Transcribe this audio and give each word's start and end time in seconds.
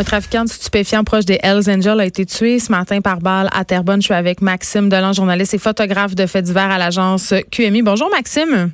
Un 0.00 0.02
trafiquant 0.02 0.44
de 0.44 0.48
stupéfiants 0.48 1.04
proche 1.04 1.26
des 1.26 1.38
Hells 1.42 1.68
Angels 1.68 2.00
a 2.00 2.06
été 2.06 2.24
tué 2.24 2.58
ce 2.58 2.72
matin 2.72 3.02
par 3.02 3.18
balle 3.18 3.50
à 3.52 3.66
Terrebonne. 3.66 4.00
Je 4.00 4.06
suis 4.06 4.14
avec 4.14 4.40
Maxime 4.40 4.88
Delan, 4.88 5.12
journaliste 5.12 5.52
et 5.52 5.58
photographe 5.58 6.14
de 6.14 6.24
faits 6.24 6.46
divers 6.46 6.70
à 6.70 6.78
l'agence 6.78 7.34
QMI. 7.52 7.82
Bonjour 7.82 8.08
Maxime. 8.08 8.70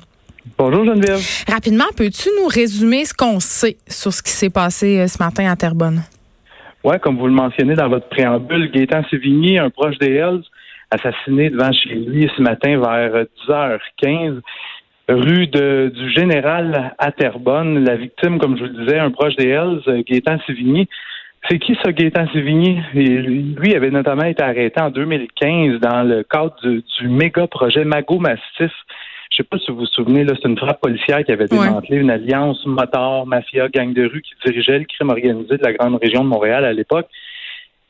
Bonjour 0.57 0.85
Geneviève. 0.85 1.19
Rapidement, 1.51 1.83
peux-tu 1.97 2.29
nous 2.39 2.47
résumer 2.47 3.03
ce 3.03 3.13
qu'on 3.13 3.41
sait 3.41 3.75
sur 3.89 4.13
ce 4.13 4.23
qui 4.23 4.31
s'est 4.31 4.49
passé 4.49 4.99
euh, 4.99 5.07
ce 5.07 5.21
matin 5.21 5.51
à 5.51 5.57
Terrebonne? 5.57 6.01
Oui, 6.85 6.95
comme 7.01 7.17
vous 7.17 7.27
le 7.27 7.33
mentionnez 7.33 7.75
dans 7.75 7.89
votre 7.89 8.07
préambule, 8.07 8.71
Gaétan 8.71 9.03
Sévigny, 9.09 9.57
un 9.57 9.69
proche 9.69 9.97
des 9.97 10.13
Hells, 10.13 10.43
assassiné 10.91 11.49
devant 11.49 11.73
chez 11.73 11.93
lui 11.93 12.31
ce 12.37 12.41
matin 12.41 12.79
vers 12.79 13.25
10h15 13.49 14.39
rue 15.09 15.47
de, 15.47 15.91
du 15.93 16.09
Général 16.11 16.95
à 16.97 17.11
Terrebonne. 17.11 17.83
La 17.83 17.97
victime, 17.97 18.39
comme 18.39 18.57
je 18.57 18.63
vous 18.63 18.69
le 18.69 18.85
disais, 18.85 18.99
un 18.99 19.11
proche 19.11 19.35
des 19.35 19.49
Hells, 19.49 19.81
Gaétan 20.07 20.37
Sévigny. 20.47 20.87
C'est 21.49 21.59
qui 21.59 21.77
ce 21.81 21.91
Gaétan 21.91 22.27
Sévigny? 22.33 22.81
Lui 22.93 23.73
avait 23.73 23.89
notamment 23.89 24.25
été 24.25 24.43
arrêté 24.43 24.81
en 24.81 24.89
2015 24.89 25.79
dans 25.79 26.03
le 26.03 26.23
cadre 26.23 26.55
du, 26.61 27.07
méga 27.07 27.47
projet 27.47 27.85
Mago 27.85 28.19
Massif. 28.19 28.41
Je 29.31 29.37
sais 29.37 29.43
pas 29.43 29.57
si 29.57 29.71
vous 29.71 29.77
vous 29.77 29.85
souvenez, 29.85 30.25
là, 30.25 30.33
c'est 30.35 30.49
une 30.49 30.57
frappe 30.57 30.81
policière 30.81 31.23
qui 31.23 31.31
avait 31.31 31.45
démantelé 31.45 31.97
une 31.97 32.09
alliance 32.09 32.65
moteur, 32.65 33.25
mafia, 33.25 33.69
gang 33.69 33.93
de 33.93 34.03
rue 34.03 34.21
qui 34.21 34.33
dirigeait 34.45 34.79
le 34.79 34.85
crime 34.85 35.09
organisé 35.09 35.57
de 35.57 35.63
la 35.63 35.73
grande 35.73 35.95
région 36.01 36.23
de 36.23 36.29
Montréal 36.29 36.65
à 36.65 36.73
l'époque. 36.73 37.07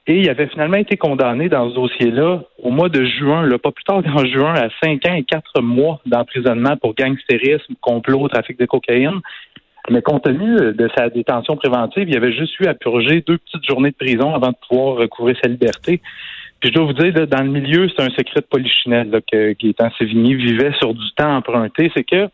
Et 0.06 0.20
il 0.20 0.30
avait 0.30 0.48
finalement 0.48 0.78
été 0.78 0.96
condamné 0.96 1.50
dans 1.50 1.70
ce 1.70 1.76
dossier-là 1.76 2.42
au 2.62 2.70
mois 2.70 2.90
de 2.90 3.04
juin, 3.06 3.44
là, 3.44 3.58
pas 3.58 3.72
plus 3.72 3.84
tard 3.84 4.04
qu'en 4.04 4.26
juin, 4.26 4.54
à 4.54 4.70
cinq 4.84 5.06
ans 5.08 5.16
et 5.16 5.24
quatre 5.24 5.62
mois 5.62 6.00
d'emprisonnement 6.06 6.78
pour 6.78 6.94
gangstérisme, 6.94 7.74
complot, 7.82 8.28
trafic 8.28 8.60
de 8.60 8.66
cocaïne. 8.66 9.20
Mais 9.90 10.02
compte 10.02 10.24
tenu 10.24 10.74
de 10.74 10.90
sa 10.98 11.10
détention 11.10 11.56
préventive, 11.56 12.10
il 12.10 12.18
avait 12.18 12.34
juste 12.34 12.60
eu 12.60 12.66
à 12.66 12.74
purger 12.74 13.22
deux 13.22 13.38
petites 13.38 13.66
journées 13.66 13.92
de 13.92 13.96
prison 13.96 14.34
avant 14.36 14.50
de 14.50 14.58
pouvoir 14.68 14.98
recouvrir 14.98 15.38
sa 15.42 15.48
liberté. 15.48 16.02
Puis 16.60 16.70
je 16.70 16.74
dois 16.74 16.86
vous 16.86 16.94
dire, 16.94 17.28
dans 17.28 17.44
le 17.44 17.50
milieu, 17.50 17.88
c'est 17.90 18.04
un 18.04 18.10
secret 18.10 18.42
de 18.42 18.48
polichinelle 18.50 19.10
là, 19.12 19.20
que 19.22 19.54
Gaétan 19.54 19.90
Sévigny 19.98 20.36
vivait 20.36 20.74
sur 20.80 20.94
du 20.94 21.12
temps 21.16 21.38
emprunté. 21.38 21.92
C'est 21.96 22.04
que 22.04 22.28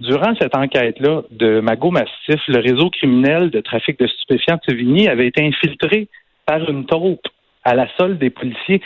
durant 0.00 0.34
cette 0.40 0.56
enquête-là 0.56 1.22
de 1.30 1.60
Mago 1.60 1.90
Massif, 1.90 2.40
le 2.46 2.60
réseau 2.60 2.88
criminel 2.90 3.50
de 3.50 3.60
trafic 3.60 3.98
de 3.98 4.06
stupéfiants 4.06 4.56
de 4.56 4.72
Sévigny 4.72 5.08
avait 5.08 5.26
été 5.26 5.44
infiltré 5.44 6.08
par 6.46 6.70
une 6.70 6.86
taupe 6.86 7.26
à 7.64 7.74
la 7.74 7.86
solde 7.98 8.18
des 8.18 8.30
policiers. 8.30 8.80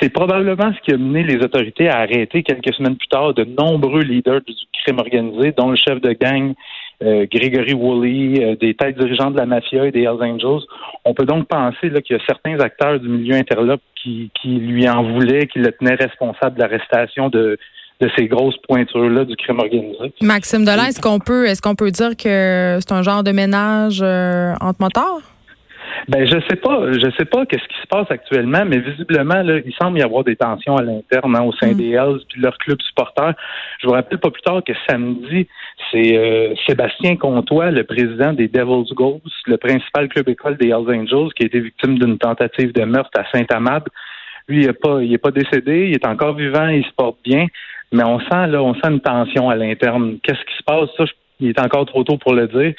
C'est 0.00 0.08
probablement 0.08 0.72
ce 0.74 0.80
qui 0.80 0.92
a 0.92 0.96
mené 0.96 1.22
les 1.22 1.36
autorités 1.36 1.88
à 1.88 1.98
arrêter 1.98 2.42
quelques 2.42 2.74
semaines 2.74 2.96
plus 2.96 3.08
tard 3.08 3.34
de 3.34 3.44
nombreux 3.44 4.02
leaders 4.02 4.40
du 4.40 4.54
crime 4.84 4.98
organisé, 4.98 5.52
dont 5.52 5.70
le 5.70 5.76
chef 5.76 6.00
de 6.00 6.12
gang 6.12 6.54
euh, 7.02 7.26
Gregory 7.30 7.74
Woolley, 7.74 8.42
euh, 8.42 8.56
des 8.56 8.74
têtes 8.74 8.98
dirigeantes 8.98 9.34
de 9.34 9.38
la 9.38 9.46
mafia 9.46 9.86
et 9.86 9.90
des 9.90 10.02
Hells 10.02 10.22
Angels. 10.22 10.62
On 11.04 11.14
peut 11.14 11.24
donc 11.24 11.48
penser 11.48 11.90
qu'il 12.02 12.16
y 12.16 12.20
a 12.20 12.22
certains 12.26 12.58
acteurs 12.60 13.00
du 13.00 13.08
milieu 13.08 13.34
interlope 13.34 13.80
qui, 14.02 14.30
lui 14.44 14.88
en 14.88 15.02
voulaient, 15.02 15.46
qui 15.46 15.58
le 15.58 15.72
tenaient 15.72 15.94
responsable 15.94 16.56
de 16.56 16.60
l'arrestation 16.60 17.30
de, 17.30 17.58
ces 18.18 18.26
grosses 18.26 18.58
pointures-là 18.68 19.24
du 19.24 19.34
crime 19.34 19.60
organisé. 19.60 20.12
Maxime 20.20 20.66
Delay, 20.66 20.88
est-ce 20.88 21.00
qu'on 21.00 21.20
peut 21.20 21.46
est-ce 21.46 21.62
qu'on 21.62 21.74
peut 21.74 21.90
dire 21.90 22.16
que 22.18 22.78
c'est 22.80 22.92
un 22.92 23.02
genre 23.02 23.22
de 23.22 23.32
ménage 23.32 24.00
euh, 24.02 24.52
entre 24.60 24.82
motards? 24.82 25.22
Ben 26.08 26.26
je 26.26 26.38
sais 26.48 26.56
pas, 26.56 26.92
je 26.92 27.10
sais 27.16 27.24
pas 27.24 27.46
qu'est-ce 27.46 27.66
qui 27.66 27.80
se 27.80 27.86
passe 27.86 28.10
actuellement, 28.10 28.64
mais 28.66 28.78
visiblement 28.78 29.42
là, 29.42 29.58
il 29.64 29.72
semble 29.80 29.98
y 29.98 30.02
avoir 30.02 30.22
des 30.22 30.36
tensions 30.36 30.76
à 30.76 30.82
l'interne 30.82 31.34
hein, 31.34 31.42
au 31.42 31.52
sein 31.52 31.72
mm. 31.72 31.76
des 31.76 31.90
Hells 31.92 32.20
puis 32.28 32.40
leur 32.40 32.58
club 32.58 32.80
supporter. 32.82 33.32
Je 33.80 33.86
vous 33.86 33.94
rappelle 33.94 34.18
pas 34.18 34.30
plus 34.30 34.42
tard 34.42 34.62
que 34.62 34.74
samedi, 34.88 35.48
c'est 35.90 36.16
euh, 36.16 36.54
Sébastien 36.66 37.16
Comtois, 37.16 37.70
le 37.70 37.84
président 37.84 38.34
des 38.34 38.48
Devils 38.48 38.92
Ghosts, 38.94 39.22
le 39.46 39.56
principal 39.56 40.08
club 40.08 40.28
école 40.28 40.58
des 40.58 40.68
Hells 40.68 40.90
Angels, 40.90 41.32
qui 41.34 41.44
a 41.44 41.46
été 41.46 41.60
victime 41.60 41.98
d'une 41.98 42.18
tentative 42.18 42.72
de 42.72 42.84
meurtre 42.84 43.18
à 43.18 43.24
Saint-Amable. 43.32 43.90
Lui, 44.46 44.64
il 44.64 44.68
est 44.68 44.74
pas, 44.74 45.02
il 45.02 45.12
est 45.12 45.18
pas 45.18 45.30
décédé, 45.30 45.86
il 45.88 45.94
est 45.94 46.06
encore 46.06 46.34
vivant, 46.34 46.68
il 46.68 46.84
se 46.84 46.92
porte 46.94 47.16
bien, 47.24 47.46
mais 47.92 48.04
on 48.04 48.20
sent 48.20 48.46
là, 48.48 48.62
on 48.62 48.74
sent 48.74 48.90
une 48.90 49.00
tension 49.00 49.48
à 49.48 49.56
l'interne. 49.56 50.18
Qu'est-ce 50.22 50.44
qui 50.44 50.56
se 50.58 50.64
passe? 50.64 50.90
Ça, 50.98 51.06
je 51.06 51.12
il 51.40 51.48
est 51.48 51.60
encore 51.60 51.86
trop 51.86 52.04
tôt 52.04 52.16
pour 52.16 52.34
le 52.34 52.46
dire. 52.46 52.74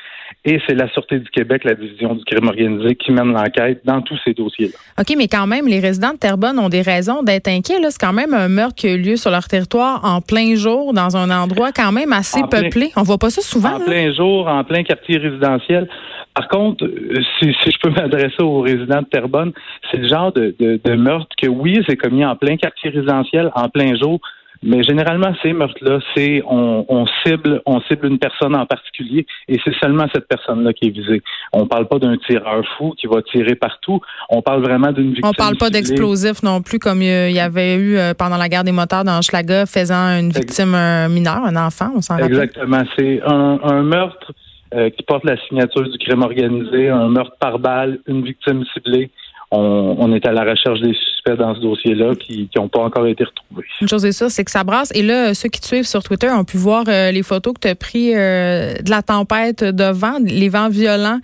Et 0.47 0.61
c'est 0.67 0.75
la 0.75 0.87
Sûreté 0.89 1.17
du 1.17 1.29
Québec, 1.31 1.63
la 1.63 1.73
division 1.73 2.13
du 2.13 2.23
crime 2.23 2.47
organisé, 2.47 2.95
qui 2.95 3.11
mène 3.11 3.33
l'enquête 3.33 3.81
dans 3.83 4.01
tous 4.01 4.17
ces 4.23 4.33
dossiers-là. 4.35 4.77
OK, 4.99 5.15
mais 5.17 5.27
quand 5.27 5.47
même, 5.47 5.67
les 5.67 5.79
résidents 5.79 6.13
de 6.13 6.17
Terrebonne 6.17 6.59
ont 6.59 6.69
des 6.69 6.83
raisons 6.83 7.23
d'être 7.23 7.47
inquiets. 7.47 7.79
C'est 7.89 7.99
quand 7.99 8.13
même 8.13 8.35
un 8.35 8.47
meurtre 8.47 8.75
qui 8.75 8.87
a 8.87 8.91
eu 8.91 8.99
lieu 8.99 9.15
sur 9.15 9.31
leur 9.31 9.47
territoire 9.47 10.05
en 10.05 10.21
plein 10.21 10.53
jour, 10.53 10.93
dans 10.93 11.17
un 11.17 11.31
endroit 11.31 11.71
quand 11.71 11.91
même 11.91 12.13
assez 12.13 12.41
peuplé. 12.49 12.91
On 12.95 13.01
voit 13.01 13.17
pas 13.17 13.31
ça 13.31 13.41
souvent. 13.41 13.77
En 13.77 13.79
plein 13.79 14.13
jour, 14.13 14.47
en 14.47 14.63
plein 14.63 14.83
quartier 14.83 15.17
résidentiel. 15.17 15.89
Par 16.35 16.47
contre, 16.49 16.85
euh, 16.85 17.21
si, 17.39 17.51
je 17.51 17.79
peux 17.81 17.89
m'adresser 17.95 18.43
aux 18.43 18.61
résidents 18.61 19.01
de 19.01 19.07
Terrebonne, 19.07 19.51
c'est 19.89 19.97
le 19.97 20.07
genre 20.07 20.31
de, 20.31 20.55
de 20.59 20.95
meurtre 20.95 21.33
que, 21.41 21.47
oui, 21.47 21.81
c'est 21.87 21.97
commis 21.97 22.23
en 22.23 22.35
plein 22.35 22.57
quartier 22.57 22.91
résidentiel, 22.91 23.51
en 23.55 23.69
plein 23.69 23.95
jour, 23.95 24.19
mais 24.65 24.81
généralement, 24.81 25.31
ces 25.43 25.53
meurtres-là, 25.53 25.99
c'est 26.15 26.41
on, 26.47 27.05
cible, 27.23 27.61
on 27.67 27.79
cible 27.81 28.07
une 28.07 28.17
personne 28.17 28.55
en 28.55 28.65
particulier, 28.65 29.25
et 29.47 29.59
c'est 29.63 29.75
seulement 29.75 30.07
cette 30.13 30.27
personne-là 30.27 30.73
qui 30.73 30.87
est 30.87 30.89
visée. 30.89 31.21
On 31.53 31.67
parle 31.67 31.87
pas 31.87 31.99
d'un 31.99 32.17
tireur 32.17 32.65
fou 32.75 32.95
qui 32.99 33.05
va 33.05 33.21
tirer 33.21 33.55
partout. 33.55 34.01
On 34.29 34.41
parle 34.41 34.63
vraiment 34.63 34.91
d'une 34.91 35.09
victime. 35.09 35.29
On 35.29 35.33
parle 35.33 35.57
pas 35.57 35.69
d'explosifs 35.69 36.41
non 36.41 36.61
plus, 36.61 36.79
comme 36.79 37.03
il 37.03 37.31
y 37.31 37.39
avait 37.39 37.75
eu 37.75 37.97
euh, 37.97 38.13
pendant 38.15 38.37
la 38.37 38.49
guerre 38.49 38.63
des 38.63 38.71
moteurs 38.71 39.03
dans 39.03 39.21
Schlaga, 39.21 39.67
faisant 39.67 40.17
une 40.17 40.31
victime 40.31 40.75
mineure, 41.09 41.45
un 41.45 41.55
enfant. 41.55 41.91
On 41.95 42.01
s'en 42.01 42.15
rappelle. 42.15 42.31
Exactement. 42.31 42.83
C'est 42.97 43.21
un, 43.23 43.83
meurtre 43.83 44.33
euh, 44.73 44.89
qui 44.89 45.03
porte 45.03 45.25
la 45.25 45.37
signature 45.47 45.83
du 45.83 45.97
crime 45.99 46.23
organisé, 46.23 46.89
un 46.89 47.09
meurtre 47.09 47.35
par 47.39 47.59
balle, 47.59 47.99
une 48.07 48.23
victime 48.23 48.63
ciblée 48.73 49.11
on, 49.51 50.13
est 50.13 50.25
à 50.25 50.31
la 50.31 50.43
recherche 50.43 50.81
des 50.81 50.93
suspects 50.93 51.37
dans 51.37 51.55
ce 51.55 51.61
dossier-là 51.61 52.15
qui 52.15 52.49
n'ont 52.55 52.67
pas 52.67 52.81
encore 52.81 53.07
été 53.07 53.23
retrouvés. 53.23 53.65
Une 53.81 53.87
chose 53.87 54.05
est 54.05 54.11
sûre, 54.11 54.29
c'est 54.29 54.43
que 54.43 54.51
ça 54.51 54.63
brasse. 54.63 54.91
Et 54.95 55.03
là, 55.03 55.33
ceux 55.33 55.49
qui 55.49 55.61
te 55.61 55.65
suivent 55.65 55.85
sur 55.85 56.03
Twitter 56.03 56.29
ont 56.29 56.43
pu 56.43 56.57
voir 56.57 56.83
euh, 56.87 57.11
les 57.11 57.23
photos 57.23 57.53
que 57.53 57.59
tu 57.61 57.67
as 57.67 57.75
prises 57.75 58.15
euh, 58.17 58.73
de 58.73 58.89
la 58.89 59.01
tempête 59.01 59.63
de 59.63 59.91
vent, 59.91 60.17
les 60.23 60.49
vents 60.49 60.69
violents 60.69 61.19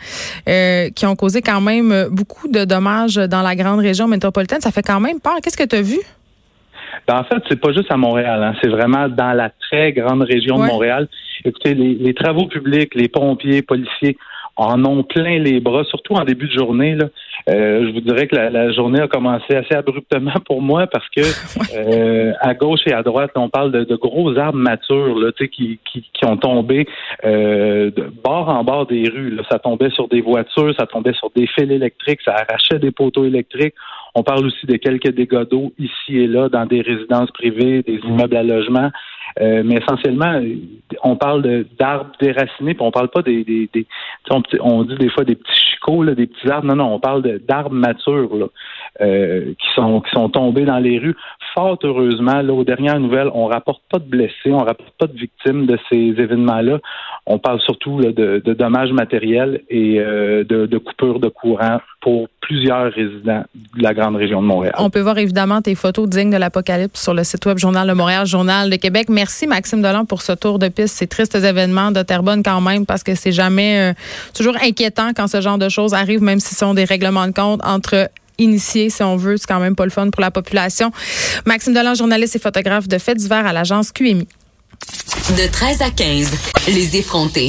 euh, 0.48 0.90
qui 0.90 1.06
ont 1.06 1.16
causé 1.16 1.42
quand 1.42 1.62
même 1.62 2.08
beaucoup 2.12 2.48
de 2.48 2.66
dommages 2.66 3.16
dans 3.16 3.42
la 3.42 3.56
grande 3.56 3.80
région 3.80 4.08
métropolitaine. 4.08 4.62
Ça 4.62 4.72
fait 4.72 4.84
quand 4.84 5.00
même 5.00 5.20
peur. 5.20 5.36
Qu'est-ce 5.44 5.58
que 5.58 5.68
tu 5.68 5.76
as 5.76 5.82
vu? 5.82 6.00
Ben, 7.08 7.20
en 7.20 7.24
fait, 7.24 7.42
c'est 7.50 7.60
pas 7.60 7.74
juste 7.74 7.92
à 7.92 7.98
Montréal, 7.98 8.44
hein. 8.44 8.54
c'est 8.62 8.70
vraiment 8.70 9.10
dans 9.10 9.34
la 9.34 9.50
très 9.50 9.92
grande 9.92 10.22
région 10.22 10.60
de 10.60 10.66
Montréal. 10.66 11.08
Écoutez, 11.44 11.74
les, 11.74 12.14
travaux 12.14 12.46
publics, 12.46 12.94
les 12.94 13.08
pompiers, 13.08 13.62
policiers 13.62 14.18
en 14.56 14.84
ont 14.86 15.04
plein 15.04 15.40
les 15.40 15.60
bras, 15.60 15.84
surtout 15.86 16.14
en 16.14 16.24
début 16.24 16.48
de 16.48 16.54
journée. 16.54 16.96
Là. 16.96 17.06
Euh, 17.50 17.88
je 17.88 17.94
vous 17.94 18.02
dirais 18.02 18.28
que 18.28 18.36
la, 18.36 18.72
journée 18.72 19.02
a 19.02 19.08
commencé 19.08 19.56
assez 19.56 19.76
abruptement 19.76 20.34
pour 20.46 20.62
moi 20.62 20.88
parce 20.88 21.08
que 21.10 21.22
euh, 21.76 22.34
à 22.40 22.54
gauche 22.54 22.82
et 22.86 22.94
à 22.94 23.04
droite, 23.04 23.32
on 23.36 23.50
parle 23.50 23.72
de, 23.72 23.96
gros 23.96 24.38
arbres 24.38 24.58
matures 24.58 25.20
là, 25.20 25.32
qui, 25.32 25.80
qui, 25.86 26.10
qui 26.14 26.26
ont 26.26 26.38
tombé 26.38 26.88
euh, 27.26 27.92
de 27.92 28.12
bord 28.24 28.50
en 28.50 28.64
bord 28.64 28.86
des 28.86 29.10
rues. 29.10 29.32
Là. 29.32 29.44
Ça 29.50 29.60
tombait 29.60 29.90
sur 29.92 30.08
des 30.08 30.22
voitures, 30.22 30.74
ça 30.80 30.86
tombait 30.86 31.14
sur 31.14 31.30
des 31.36 31.48
fils 31.48 31.70
électriques, 31.70 32.20
ça 32.24 32.36
arrachait 32.36 32.80
des 32.80 32.92
poteaux 32.92 33.26
électriques. 33.26 33.76
On 34.14 34.24
parle 34.24 34.46
aussi 34.46 34.66
de 34.66 34.76
quelques 34.76 35.12
dégâts 35.12 35.48
d'eau 35.50 35.72
ici 35.80 36.18
et 36.18 36.28
là 36.28 36.50
dans 36.50 36.66
des 36.66 36.82
résidences 36.82 37.32
privées, 37.32 37.82
des 37.82 38.00
immeubles 38.04 38.36
à 38.36 38.44
logement. 38.44 38.92
Euh, 39.40 39.64
mais 39.66 39.76
essentiellement, 39.76 40.42
on 41.04 41.16
parle 41.16 41.66
d'arbres 41.80 42.12
déracinés, 42.20 42.74
puis 42.74 42.84
on 42.84 42.92
parle 42.92 43.10
pas 43.10 43.22
des, 43.22 43.44
des, 43.44 43.70
des 43.74 43.88
on, 44.60 44.84
dit 44.84 44.96
des 44.96 45.10
fois 45.10 45.24
des 45.24 45.36
petits 45.36 45.72
chicots, 45.72 46.06
des 46.06 46.28
petits 46.28 46.50
arbres. 46.50 46.68
Non, 46.68 46.76
non, 46.76 46.94
on 46.96 47.00
parle 47.00 47.40
d'arbres 47.40 47.72
matures 47.72 48.50
euh, 49.00 49.54
qui 49.54 49.68
sont 49.74 50.02
qui 50.02 50.12
sont 50.12 50.30
tombés 50.30 50.66
dans 50.66 50.80
les 50.80 51.00
rues. 51.00 51.16
Fort 51.54 51.78
heureusement, 51.84 52.42
là, 52.42 52.54
aux 52.54 52.64
dernières 52.64 53.00
nouvelles, 53.00 53.30
on 53.34 53.46
rapporte 53.46 53.82
pas 53.90 54.00
de 54.00 54.04
blessés, 54.04 54.52
on 54.52 54.60
rapporte 54.60 54.94
pas 55.00 55.08
de 55.08 55.18
victimes 55.18 55.66
de 55.66 55.78
ces 55.90 55.96
événements-là. 55.98 56.80
On 57.26 57.40
parle 57.40 57.62
surtout 57.62 58.02
de, 58.02 58.42
de, 58.44 58.54
dommages 58.54 58.92
matériels 58.92 59.62
et 59.70 60.00
euh, 60.00 60.44
de, 60.44 60.66
de 60.66 60.78
coupures 60.78 61.20
de 61.20 61.30
courant 61.30 61.80
pour 62.02 62.28
plusieurs 62.42 62.92
résidents 62.92 63.44
de 63.78 63.84
la 63.84 63.94
grande 63.94 64.16
région 64.16 64.42
de 64.42 64.48
Montréal. 64.48 64.76
On 64.78 64.90
peut 64.90 65.00
voir 65.00 65.18
évidemment 65.18 65.62
tes 65.62 65.76
photos 65.76 66.10
dignes 66.10 66.32
de 66.32 66.38
l'apocalypse 66.38 67.02
sur 67.02 67.14
le 67.14 67.24
site 67.24 67.46
web 67.46 67.58
Journal 67.58 67.88
de 67.88 67.94
Montréal, 67.94 68.26
Journal 68.26 68.70
de 68.70 68.76
Québec. 68.76 69.08
Merci 69.10 69.48
Maxime 69.48 69.82
Delan 69.82 70.06
pour 70.06 70.22
ce 70.22 70.34
tour 70.34 70.60
de 70.60 70.68
piste, 70.68 70.98
ces 70.98 71.08
tristes 71.08 71.36
événements 71.36 71.92
de 71.92 72.02
Terrebonne 72.02 72.44
quand 72.44 72.60
même, 72.60 72.86
parce 72.86 73.04
que 73.04 73.16
c'est 73.16 73.32
jamais 73.32 73.92
euh, 73.92 73.94
toujours 74.36 74.56
inquiétant 74.62 75.12
quand 75.16 75.28
ce 75.28 75.40
genre 75.42 75.58
de 75.58 75.70
choses 75.70 75.94
arrivent, 75.94 76.24
même 76.24 76.40
si 76.40 76.54
ce 76.54 76.60
sont 76.60 76.74
des 76.74 76.86
règlements 76.86 77.28
de 77.28 77.34
compte 77.34 77.62
entre 77.64 78.10
initiés, 78.38 78.90
si 78.90 79.04
on 79.04 79.18
veut. 79.18 79.38
C'est 79.38 79.48
quand 79.48 79.60
même 79.60 79.76
pas 79.76 79.86
le 79.86 79.92
fun 79.92 80.10
pour 80.10 80.22
la 80.22 80.32
population. 80.32 80.92
Maxime 81.46 81.74
Delan, 81.74 81.96
journaliste 81.96 82.36
et 82.36 82.40
photographe 82.40 82.88
de 82.88 82.98
faits 82.98 83.18
divers 83.18 83.46
à 83.46 83.54
l'agence 83.54 83.92
QMI. 83.92 84.28
De 85.38 85.52
13 85.52 85.82
à 85.82 85.90
15, 85.92 86.32
les 86.68 86.98
effrontés. 86.98 87.40